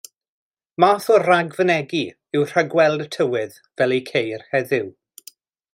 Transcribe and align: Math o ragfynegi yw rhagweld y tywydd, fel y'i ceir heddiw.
Math 0.83 1.09
o 1.15 1.17
ragfynegi 1.23 2.01
yw 2.39 2.47
rhagweld 2.53 3.05
y 3.05 3.07
tywydd, 3.17 3.61
fel 3.81 3.95
y'i 3.99 4.05
ceir 4.13 4.47
heddiw. 4.55 4.89